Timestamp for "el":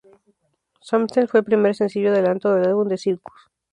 1.41-1.45